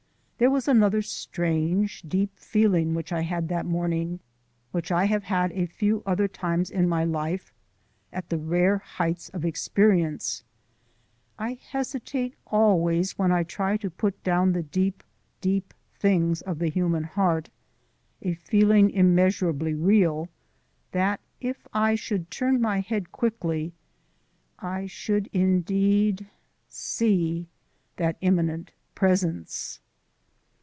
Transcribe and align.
There 0.37 0.49
was 0.49 0.67
another 0.67 1.03
strange, 1.03 2.01
deep 2.01 2.35
feeling 2.39 2.95
which 2.95 3.11
I 3.13 3.21
had 3.21 3.47
that 3.49 3.63
morning, 3.63 4.21
which 4.71 4.91
I 4.91 5.05
have 5.05 5.25
had 5.25 5.51
a 5.51 5.67
few 5.67 6.01
other 6.03 6.27
times 6.27 6.71
in 6.71 6.89
my 6.89 7.03
life 7.03 7.53
at 8.11 8.29
the 8.29 8.39
rare 8.39 8.79
heights 8.79 9.29
of 9.35 9.45
experience 9.45 10.43
I 11.37 11.53
hesitate 11.69 12.33
always 12.47 13.19
when 13.19 13.31
I 13.31 13.43
try 13.43 13.77
to 13.77 13.91
put 13.91 14.23
down 14.23 14.53
the 14.53 14.63
deep, 14.63 15.03
deep 15.41 15.75
things 15.93 16.41
of 16.41 16.57
the 16.57 16.69
human 16.71 17.03
heart 17.03 17.51
a 18.23 18.33
feeling 18.33 18.89
immeasurably 18.89 19.75
real, 19.75 20.27
that 20.91 21.19
if 21.39 21.67
I 21.71 21.93
should 21.93 22.31
turn 22.31 22.59
my 22.59 22.79
head 22.79 23.11
quickly 23.11 23.73
I 24.57 24.87
should 24.87 25.27
indeed 25.33 26.25
SEE 26.67 27.47
that 27.97 28.17
Immanent 28.21 28.71
Presence.... 28.95 29.77